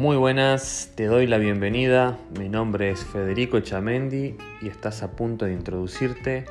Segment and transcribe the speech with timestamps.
[0.00, 2.18] Muy buenas, te doy la bienvenida.
[2.38, 6.46] Mi nombre es Federico Chamendi y estás a punto de introducirte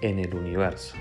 [0.00, 0.96] en el universo.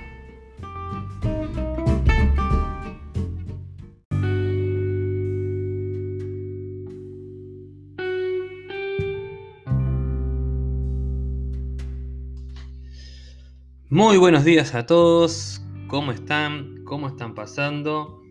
[13.89, 15.65] Muy buenos días a todos.
[15.87, 16.83] ¿Cómo están?
[16.83, 18.21] ¿Cómo están pasando?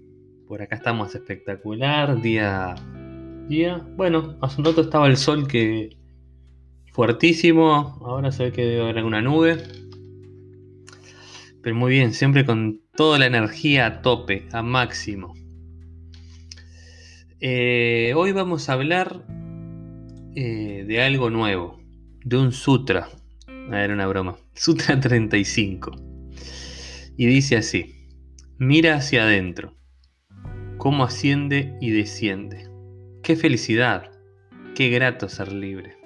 [0.47, 2.23] Por acá estamos espectacular.
[2.23, 2.77] Día.
[3.97, 5.97] Bueno, hace un rato estaba el sol que.
[6.93, 7.99] fuertísimo.
[8.05, 9.61] Ahora se ve que debe haber alguna nube.
[11.61, 15.35] Pero muy bien, siempre con toda la energía a tope, a máximo.
[17.41, 19.25] Eh, hoy vamos a hablar
[20.37, 21.81] eh, de algo nuevo,
[22.25, 23.09] de un sutra.
[23.49, 24.37] Era una broma.
[24.55, 25.91] Sutra 35.
[27.17, 28.07] Y dice así,
[28.59, 29.75] mira hacia adentro,
[30.79, 32.70] cómo asciende y desciende.
[33.31, 34.11] Qué felicidad,
[34.75, 35.97] qué grato ser libre.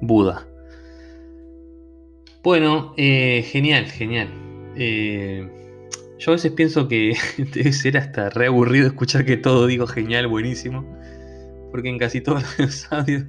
[0.00, 0.46] Buda.
[2.44, 4.28] Bueno, eh, genial, genial.
[4.76, 5.50] Eh,
[6.16, 10.28] yo a veces pienso que debe ser hasta re aburrido escuchar que todo digo genial,
[10.28, 10.86] buenísimo.
[11.72, 13.24] Porque en casi todos los audios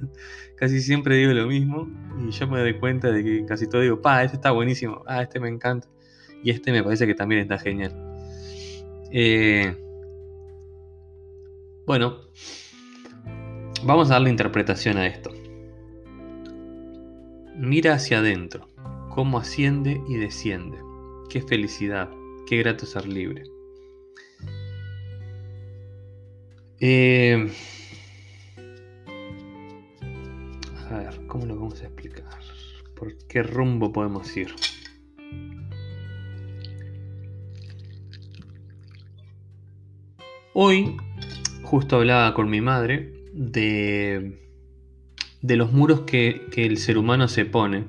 [0.54, 1.90] casi siempre digo lo mismo.
[2.24, 5.22] Y yo me doy cuenta de que casi todo digo, pa, este está buenísimo, ah,
[5.22, 5.88] este me encanta.
[6.44, 7.92] Y este me parece que también está genial.
[9.10, 9.74] Eh,
[11.86, 12.18] bueno,
[13.84, 15.30] vamos a darle interpretación a esto.
[17.56, 18.68] Mira hacia adentro,
[19.10, 20.78] cómo asciende y desciende.
[21.28, 22.10] Qué felicidad,
[22.46, 23.44] qué grato ser libre.
[26.80, 27.48] Eh,
[30.90, 32.24] a ver, ¿cómo lo vamos a explicar?
[32.96, 34.54] ¿Por qué rumbo podemos ir?
[40.54, 40.96] Hoy
[41.72, 44.38] justo hablaba con mi madre de,
[45.40, 47.86] de los muros que, que, el ser humano se pone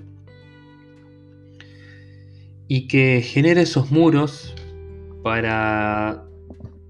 [2.69, 4.55] y que genera esos muros
[5.21, 6.23] para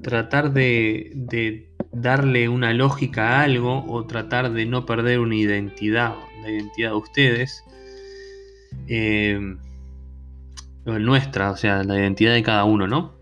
[0.04, 6.14] tratar de, de, darle una lógica a algo o tratar de no perder una identidad,
[6.44, 7.64] la identidad de ustedes,
[8.88, 9.58] eh,
[10.86, 13.16] nuestra, o sea, la identidad de cada uno, ¿no?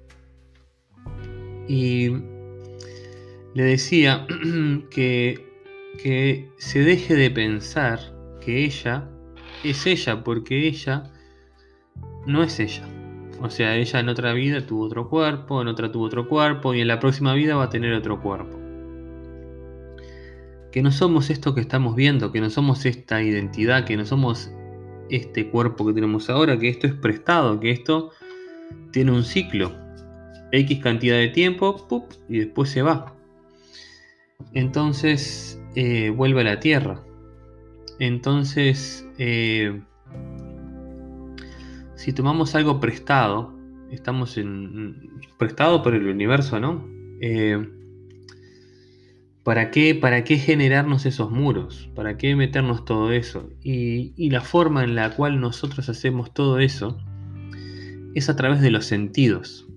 [1.70, 2.31] Y
[3.54, 4.26] le decía
[4.90, 5.46] que,
[6.02, 8.00] que se deje de pensar
[8.40, 9.10] que ella
[9.64, 11.12] es ella, porque ella
[12.26, 12.84] no es ella.
[13.42, 16.82] O sea, ella en otra vida tuvo otro cuerpo, en otra tuvo otro cuerpo y
[16.82, 18.60] en la próxima vida va a tener otro cuerpo.
[20.72, 24.52] Que no somos esto que estamos viendo, que no somos esta identidad, que no somos
[25.10, 28.12] este cuerpo que tenemos ahora, que esto es prestado, que esto
[28.92, 29.76] tiene un ciclo.
[30.54, 31.88] X cantidad de tiempo,
[32.30, 33.14] y después se va
[34.54, 37.04] entonces eh, vuelve a la tierra.
[38.00, 39.82] Entonces, eh,
[41.96, 43.54] si tomamos algo prestado,
[43.92, 46.88] estamos en prestado por el universo, ¿no?
[47.22, 47.68] Eh,
[49.44, 51.90] ¿para, qué, ¿Para qué generarnos esos muros?
[51.96, 53.50] ¿Para qué meternos todo eso?
[53.62, 56.98] Y, y la forma en la cual nosotros hacemos todo eso
[58.14, 59.68] es a través de los sentidos,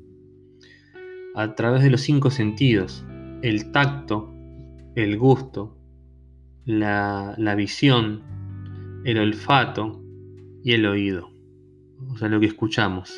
[1.35, 3.05] a través de los cinco sentidos,
[3.43, 4.34] el tacto,
[4.95, 5.77] el gusto,
[6.65, 8.23] la, visión,
[9.05, 10.03] el olfato
[10.63, 11.31] y el oído,
[12.09, 13.13] o sea, lo que escuchamos.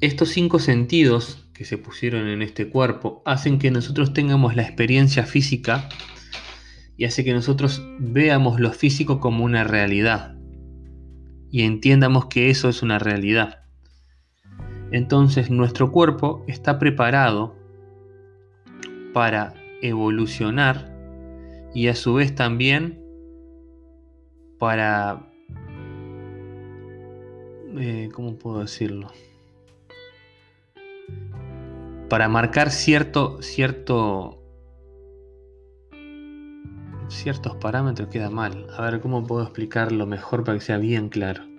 [0.00, 5.24] Estos cinco sentidos que se pusieron en este cuerpo hacen que nosotros tengamos la experiencia
[5.24, 5.88] física
[6.96, 10.36] y hace que nosotros veamos lo físico como una realidad
[11.50, 13.60] y entiendamos que eso es una realidad.
[14.90, 17.63] Entonces nuestro cuerpo está preparado
[19.14, 20.92] para evolucionar
[21.72, 23.00] y a su vez también
[24.58, 25.30] para...
[27.76, 29.10] Eh, ¿Cómo puedo decirlo?
[32.08, 34.42] Para marcar cierto, cierto,
[37.08, 38.66] ciertos parámetros queda mal.
[38.76, 41.53] A ver cómo puedo explicarlo mejor para que sea bien claro.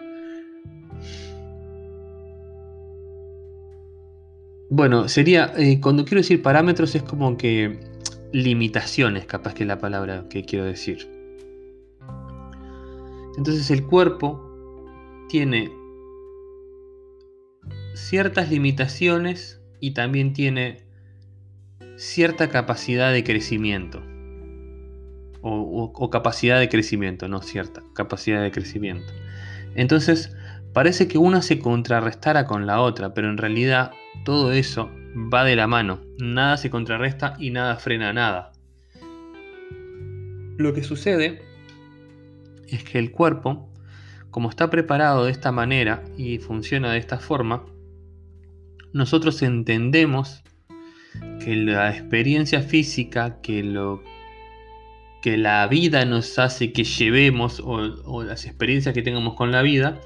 [4.78, 7.80] Bueno, sería, eh, cuando quiero decir parámetros es como que
[8.34, 11.10] limitaciones, capaz que es la palabra que quiero decir.
[13.38, 14.44] Entonces el cuerpo
[15.30, 15.72] tiene
[17.94, 20.84] ciertas limitaciones y también tiene
[21.96, 24.04] cierta capacidad de crecimiento.
[25.42, 29.14] O, o, capacidad de crecimiento, no cierta, capacidad de crecimiento.
[29.74, 30.36] Entonces,
[30.74, 35.56] parece que una se contrarrestara con la otra, pero en realidad todo eso va de
[35.56, 36.02] la mano.
[36.20, 38.52] Nada se contrarresta y nada frena nada.
[40.58, 41.42] Lo que sucede
[42.68, 43.70] es que el cuerpo,
[44.32, 47.66] como está preparado de esta manera y funciona de esta forma,
[48.94, 50.44] nosotros entendemos
[51.44, 54.02] que la experiencia física, que lo
[55.22, 57.74] que la vida nos hace que llevemos o,
[58.06, 60.00] o las experiencias que tengamos con la vida,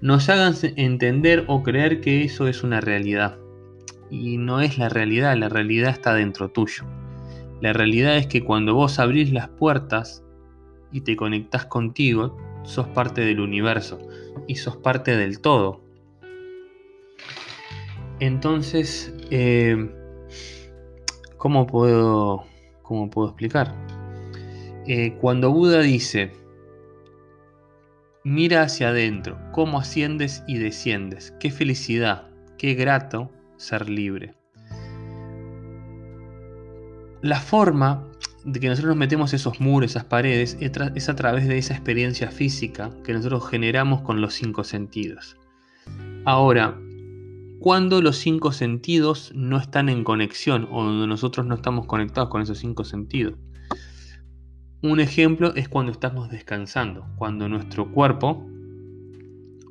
[0.00, 3.38] nos hagan entender o creer que eso es una realidad.
[4.10, 6.84] Y no es la realidad, la realidad está dentro tuyo.
[7.60, 10.22] La realidad es que cuando vos abrís las puertas
[10.92, 13.98] y te conectás contigo, sos parte del universo
[14.46, 15.80] y sos parte del todo.
[18.20, 19.90] Entonces, eh,
[21.36, 22.44] ¿cómo, puedo,
[22.82, 23.74] ¿cómo puedo explicar?
[24.86, 26.32] Eh, cuando Buda dice,
[28.26, 32.26] mira hacia adentro, cómo asciendes y desciendes, qué felicidad,
[32.58, 34.34] qué grato ser libre.
[37.22, 38.04] La forma
[38.44, 42.32] de que nosotros nos metemos esos muros, esas paredes, es a través de esa experiencia
[42.32, 45.36] física que nosotros generamos con los cinco sentidos.
[46.24, 46.76] Ahora,
[47.60, 52.42] cuando los cinco sentidos no están en conexión o donde nosotros no estamos conectados con
[52.42, 53.34] esos cinco sentidos.
[54.86, 58.48] Un ejemplo es cuando estamos descansando, cuando nuestro cuerpo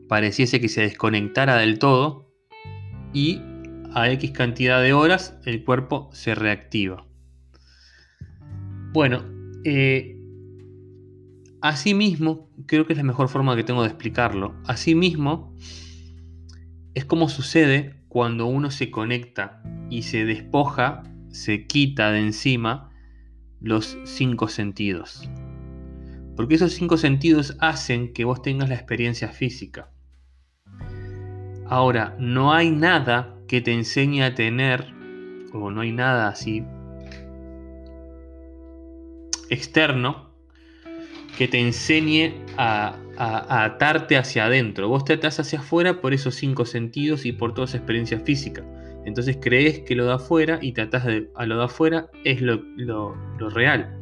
[0.09, 2.33] pareciese que se desconectara del todo
[3.13, 3.41] y
[3.93, 7.07] a X cantidad de horas el cuerpo se reactiva.
[8.91, 9.23] Bueno,
[9.63, 10.21] eh,
[11.61, 14.53] asimismo, creo que es la mejor forma que tengo de explicarlo.
[14.65, 15.55] Asimismo,
[16.93, 22.91] es como sucede cuando uno se conecta y se despoja, se quita de encima
[23.65, 25.27] los cinco sentidos.
[26.35, 29.89] Porque esos cinco sentidos hacen que vos tengas la experiencia física.
[31.65, 34.93] Ahora, no hay nada que te enseñe a tener,
[35.51, 36.63] o no hay nada así
[39.49, 40.29] externo,
[41.35, 44.89] que te enseñe a, atarte hacia adentro.
[44.89, 48.63] Vos te atás hacia afuera por esos cinco sentidos y por toda esa experiencia física.
[49.05, 51.05] Entonces crees que lo de afuera y te atás
[51.35, 53.97] a lo de afuera es lo, lo real.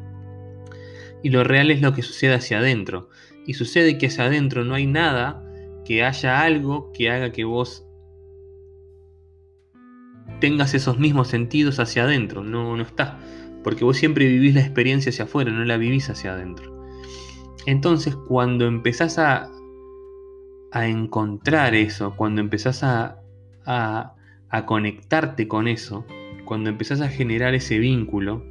[1.22, 3.10] Y lo real es lo que sucede hacia adentro.
[3.46, 5.44] Y sucede que hacia adentro no hay nada
[5.86, 7.86] que haya algo que haga que vos
[10.40, 12.44] tengas esos mismos sentidos hacia adentro.
[12.44, 13.20] No, no está.
[13.64, 16.74] Porque vos siempre vivís la experiencia hacia afuera, no la vivís hacia adentro.
[17.66, 19.50] Entonces, cuando empezás a,
[20.72, 23.22] a encontrar eso, cuando empezás a,
[24.54, 26.06] a conectarte con eso,
[26.46, 28.46] cuando empezás a generar ese vínculo,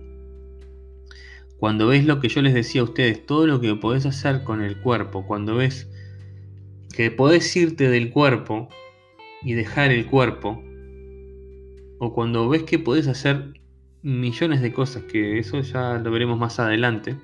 [1.59, 4.63] cuando ves lo que yo les decía a ustedes, todo lo que podés hacer con
[4.63, 5.89] el cuerpo, cuando ves
[6.93, 8.69] que podés irte del cuerpo
[9.43, 10.61] y dejar el cuerpo,
[12.01, 13.61] o cuando ves que podés hacer
[14.03, 17.17] millones de cosas, que eso ya lo veremos más adelante,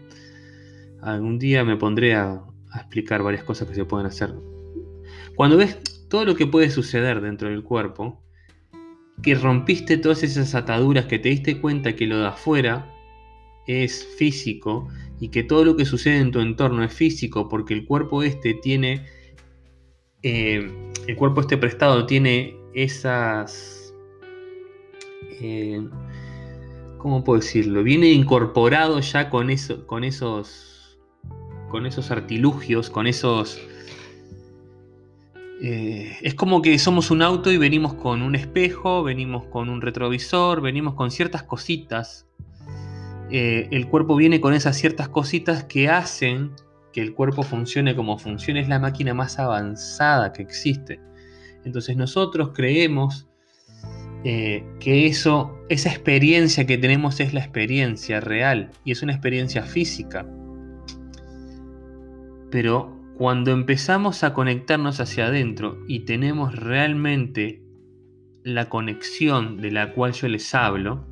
[1.02, 2.44] algún día me pondré a,
[2.76, 4.32] explicar varias cosas que se pueden hacer.
[5.34, 8.22] Cuando ves todo lo que puede suceder dentro del cuerpo,
[9.22, 12.94] que rompiste todas esas ataduras, que te diste cuenta que lo de afuera
[13.66, 14.88] es físico
[15.20, 18.54] y que todo lo que sucede en tu entorno es físico porque el cuerpo este
[18.54, 19.04] tiene,
[20.22, 20.70] eh,
[21.06, 23.92] el cuerpo este prestado tiene esas
[25.40, 25.86] eh,
[26.98, 27.82] ¿cómo puedo decirlo?
[27.82, 30.98] Viene incorporado ya con, eso, con, esos,
[31.70, 33.60] con esos artilugios, con esos...
[35.60, 39.80] Eh, es como que somos un auto y venimos con un espejo, venimos con un
[39.80, 42.26] retrovisor, venimos con ciertas cositas.
[43.30, 46.52] Eh, el cuerpo viene con esas ciertas cositas que hacen
[46.92, 48.60] que el cuerpo funcione como funciona.
[48.60, 51.00] Es la máquina más avanzada que existe.
[51.64, 53.28] Entonces nosotros creemos
[54.24, 59.62] eh, que eso, esa experiencia que tenemos es la experiencia real y es una experiencia
[59.62, 60.26] física.
[62.50, 67.64] Pero cuando empezamos a conectarnos hacia adentro y tenemos realmente
[68.44, 71.04] la conexión de la cual yo les hablo,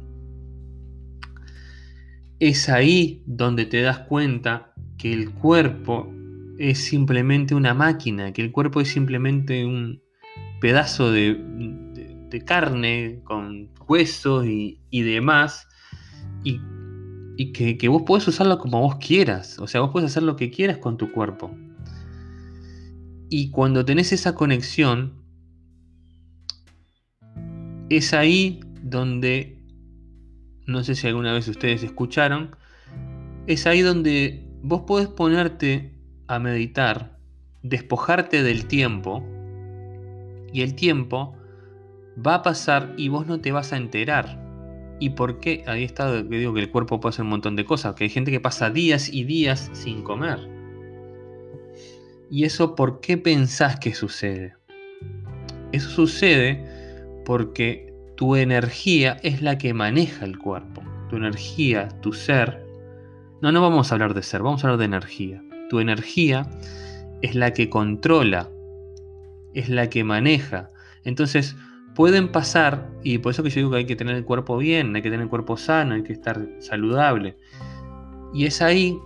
[2.38, 6.08] es ahí donde te das cuenta que el cuerpo
[6.58, 10.00] es simplemente una máquina, que el cuerpo es simplemente un
[10.60, 11.42] pedazo de,
[12.46, 15.66] carne, con huesos y, demás,
[16.44, 20.52] y, que, vos podés usarlo como vos quieras, o sea, vos podés hacer lo que
[20.52, 21.50] quieras con tu cuerpo.
[23.28, 25.24] Y cuando tenés esa conexión,
[27.88, 29.58] es ahí donde,
[30.66, 32.54] no sé si alguna vez ustedes escucharon,
[33.46, 35.92] es ahí donde vos podés ponerte
[36.28, 37.18] a meditar,
[37.62, 39.24] despojarte del tiempo,
[40.52, 41.36] y el tiempo
[42.24, 44.42] va a pasar y vos no te vas a enterar.
[44.98, 45.64] ¿Y por qué?
[45.66, 48.10] Ahí está que digo que el cuerpo puede hacer un montón de cosas, que hay
[48.10, 50.55] gente que pasa días y días sin comer.
[52.30, 54.54] ¿Y eso por qué pensás que sucede?
[55.72, 56.64] Eso sucede
[57.24, 60.82] porque tu energía es la que maneja el cuerpo.
[61.08, 62.64] Tu energía, tu ser.
[63.42, 65.42] No, no vamos a hablar de ser, vamos a hablar de energía.
[65.70, 66.48] Tu energía
[67.22, 68.48] es la que controla,
[69.54, 70.70] es la que maneja.
[71.04, 71.56] Entonces,
[71.94, 74.94] pueden pasar, y por eso que yo digo que hay que tener el cuerpo bien,
[74.96, 77.36] hay que tener el cuerpo sano, hay que estar saludable.
[78.34, 78.98] Y es ahí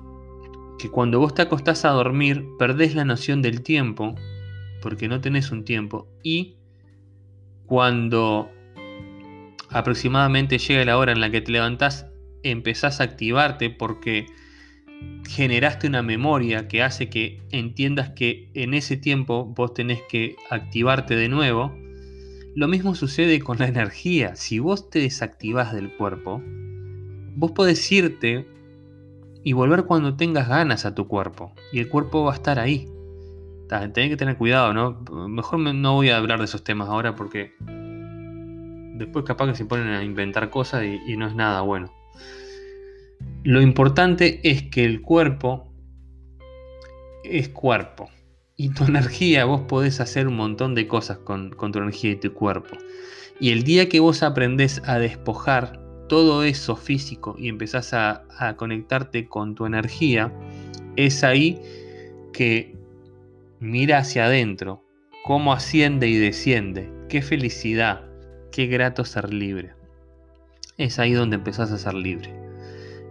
[0.81, 4.15] que cuando vos te acostás a dormir, perdés la noción del tiempo,
[4.81, 6.57] porque no tenés un tiempo, y
[7.67, 8.51] cuando
[9.69, 12.07] aproximadamente llega la hora en la que te levantás,
[12.43, 14.27] empezás a activarte porque
[15.29, 21.15] generaste una memoria que hace que entiendas que en ese tiempo vos tenés que activarte
[21.15, 21.75] de nuevo,
[22.55, 24.35] lo mismo sucede con la energía.
[24.35, 26.43] Si vos te desactivás del cuerpo,
[27.37, 28.47] vos podés irte
[29.43, 31.53] y volver cuando tengas ganas a tu cuerpo.
[31.73, 32.89] Y el cuerpo va a estar ahí.
[33.69, 35.01] Tenés que tener cuidado, ¿no?
[35.29, 37.53] Mejor no voy a hablar de esos temas ahora porque
[39.01, 41.93] después capaz que se ponen a inventar cosas y, no es nada bueno.
[43.43, 45.73] Lo importante es que el cuerpo
[47.25, 48.11] es cuerpo.
[48.57, 52.33] Y tu energía, vos podés hacer un montón de cosas con, tu energía y tu
[52.35, 52.77] cuerpo.
[53.41, 55.80] Y el día que vos aprendés a despojar
[56.11, 58.25] todo eso físico y empezás a,
[58.57, 60.33] conectarte con tu energía,
[60.97, 61.62] es ahí
[62.33, 62.75] que
[63.61, 64.85] mira hacia adentro,
[65.25, 68.09] cómo asciende y desciende, qué felicidad,
[68.50, 69.75] qué grato ser libre.
[70.79, 72.35] Es ahí donde empezás a ser libre.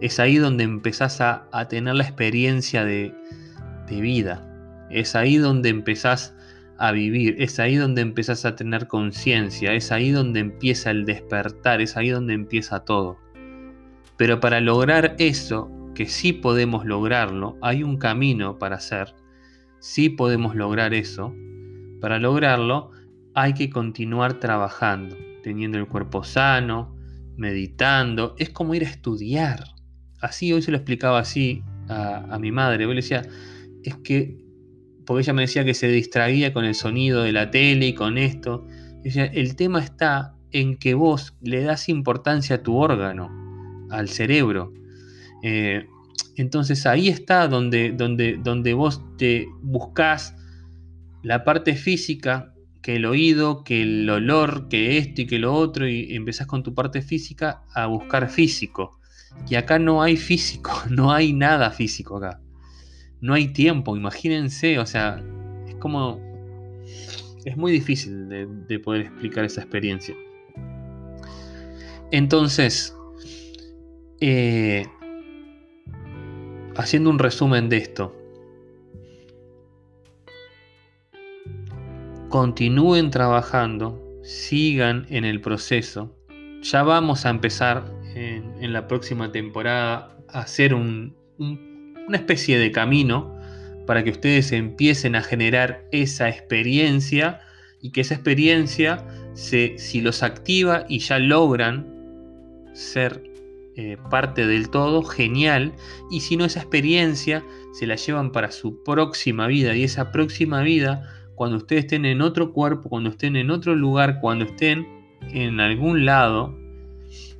[0.02, 3.14] Es ahí donde empezás a, a tener la experiencia de,
[3.88, 4.46] de vida,
[4.90, 6.34] es ahí donde empezás
[6.80, 11.82] a vivir, es ahí donde empezás a tener conciencia, es ahí donde empieza el despertar,
[11.82, 13.18] es ahí donde empieza todo.
[14.16, 19.14] Pero para lograr eso, que sí podemos lograrlo, hay un camino para hacer,
[19.78, 21.34] sí podemos lograr eso,
[22.00, 22.92] para lograrlo
[23.34, 26.96] hay que continuar trabajando, teniendo el cuerpo sano,
[27.36, 29.64] meditando, es como ir a estudiar.
[30.22, 33.22] Así hoy se lo explicaba así a, mi madre, yo le decía,
[33.82, 34.49] es que
[35.10, 38.16] porque ella me decía que se distraía con el sonido de la tele y con
[38.16, 38.64] esto.
[39.02, 43.28] el tema está en que vos le das importancia a tu órgano,
[43.90, 44.72] al cerebro.
[45.42, 45.84] Eh,
[46.36, 50.36] entonces ahí está donde, donde, donde vos te buscas
[51.24, 55.88] la parte física, que el oído, que el olor, que esto y que lo otro,
[55.88, 59.00] y empezás con tu parte física a buscar físico.
[59.48, 62.38] Y acá no hay físico, no hay nada físico acá
[63.20, 65.22] no hay tiempo, imagínense, o sea,
[65.68, 66.20] es como...
[67.44, 70.14] Es muy difícil de, poder explicar esa experiencia.
[72.10, 72.94] Entonces,
[74.20, 74.86] eh,
[76.76, 78.14] haciendo un resumen de esto,
[82.28, 86.14] continúen trabajando, sigan en el proceso.
[86.60, 91.16] Ya vamos a empezar en, la próxima temporada a hacer un
[92.10, 93.32] una especie de camino
[93.86, 97.38] para que ustedes empiecen a generar esa experiencia
[97.80, 101.86] y que esa experiencia, se, si los activa y ya logran
[102.72, 103.22] ser
[103.76, 105.72] eh, parte del todo, genial.
[106.10, 109.76] Y si no, esa experiencia se la llevan para su próxima vida.
[109.76, 114.18] Y esa próxima vida, cuando ustedes estén en otro cuerpo, cuando estén en otro lugar,
[114.20, 114.84] cuando estén
[115.32, 116.58] en algún lado,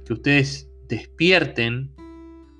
[0.07, 1.91] que ustedes despierten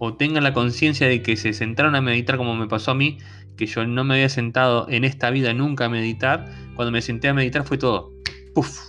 [0.03, 3.19] o tengan la conciencia de que se sentaron a meditar como me pasó a mí,
[3.59, 7.29] que yo no me había sentado en esta vida nunca a meditar, cuando me senté
[7.29, 8.11] a meditar fue todo,
[8.55, 8.81] puff,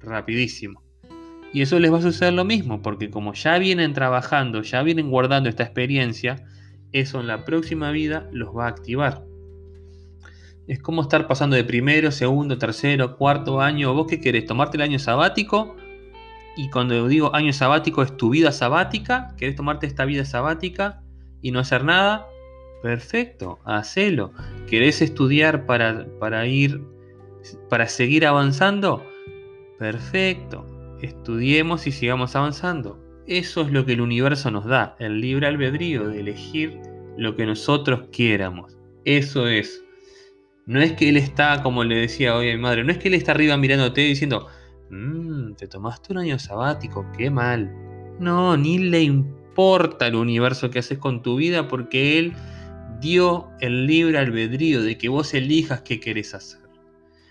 [0.00, 0.84] rapidísimo.
[1.54, 5.08] Y eso les va a suceder lo mismo, porque como ya vienen trabajando, ya vienen
[5.08, 6.44] guardando esta experiencia,
[6.92, 9.24] eso en la próxima vida los va a activar.
[10.66, 13.94] Es como estar pasando de primero, segundo, tercero, cuarto año.
[13.94, 14.44] ¿Vos qué querés?
[14.44, 15.74] ¿Tomarte el año sabático?
[16.56, 21.02] Y cuando digo año sabático es tu vida sabática, querés tomarte esta vida sabática
[21.40, 22.26] y no hacer nada,
[22.82, 24.32] perfecto, hacelo.
[24.66, 26.82] ¿Querés estudiar para, para ir,
[27.70, 29.02] para seguir avanzando?
[29.78, 30.66] Perfecto,
[31.00, 32.98] estudiemos y sigamos avanzando.
[33.26, 36.80] Eso es lo que el universo nos da, el libre albedrío de elegir
[37.16, 38.76] lo que nosotros quieramos.
[39.04, 39.82] Eso es.
[40.66, 43.08] No es que él está, como le decía hoy a mi madre, no es que
[43.08, 44.48] él está arriba mirándote diciendo,
[44.92, 47.72] Mmm, te tomaste un año sabático, qué mal.
[48.18, 52.34] No, ni le importa el universo que haces con tu vida porque él
[53.00, 56.60] dio el libre albedrío de que vos elijas qué querés hacer.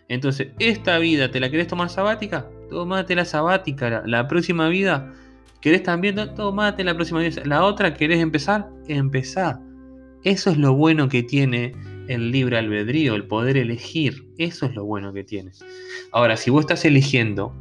[0.07, 5.13] Entonces, esta vida te la querés tomar sabática, tomate la sabática, la, próxima vida,
[5.61, 6.17] ¿querés también?
[6.35, 7.41] Tomate la próxima vida.
[7.45, 8.69] La otra, ¿querés empezar?
[8.87, 9.61] Empezá.
[10.23, 11.73] Eso es lo bueno que tiene
[12.07, 14.27] el libre albedrío, el poder elegir.
[14.37, 15.51] Eso es lo bueno que tiene.
[16.11, 17.55] Ahora, si vos estás eligiendo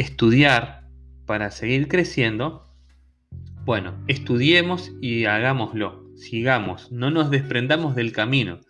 [0.00, 0.88] estudiar
[1.26, 2.64] para seguir creciendo,
[3.64, 6.10] bueno, estudiemos y hagámoslo.
[6.16, 8.60] Sigamos, no nos desprendamos del camino.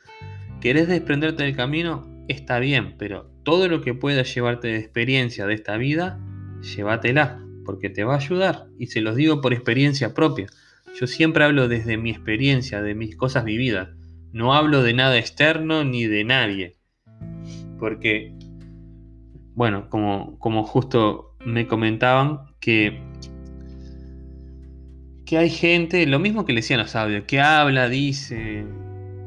[0.60, 2.06] ¿Querés desprenderte del camino?
[2.26, 6.20] Está bien, pero todo lo que pueda llevarte de experiencia de esta vida,
[6.62, 8.66] llévatela, porque te va a ayudar.
[8.78, 10.48] Y se los digo por experiencia propia.
[10.98, 13.90] Yo siempre hablo desde mi experiencia, de mis cosas vividas.
[14.32, 16.76] No hablo de nada externo ni de nadie.
[17.78, 18.34] Porque,
[19.54, 23.00] bueno, como, como justo me comentaban, que,
[25.26, 28.64] que hay gente, lo mismo que le decían los audios, que habla, dice,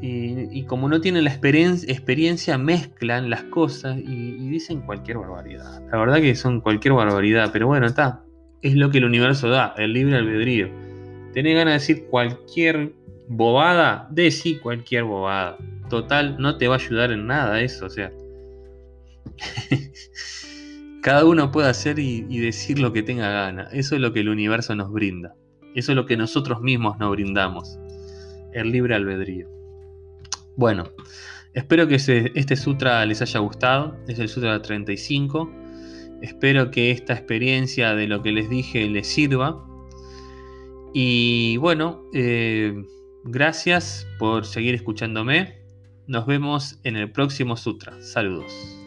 [0.05, 5.81] y, como no tienen la experiencia, mezclan las cosas y, dicen cualquier barbaridad.
[5.91, 8.21] La verdad que son cualquier barbaridad, pero bueno, está.
[8.61, 10.69] Es lo que el universo da, el libre albedrío.
[11.33, 12.93] Tenés ganas de decir cualquier
[13.29, 15.57] bobada, decí cualquier bobada.
[15.89, 18.11] Total, no te va a ayudar en nada eso, o sea.
[21.01, 23.67] Cada uno puede hacer y, decir lo que tenga gana.
[23.73, 25.35] Eso es lo que el universo nos brinda.
[25.75, 27.77] Eso es lo que nosotros mismos nos brindamos.
[28.53, 29.49] El libre albedrío.
[30.55, 30.89] Bueno,
[31.53, 33.97] espero que este sutra les haya gustado.
[34.07, 35.51] Es el sutra 35.
[36.21, 39.61] Espero que esta experiencia de lo que les dije les sirva.
[40.93, 42.73] Y bueno, eh,
[43.25, 45.63] gracias por seguir escuchándome.
[46.07, 48.01] Nos vemos en el próximo sutra.
[48.01, 48.82] Saludos.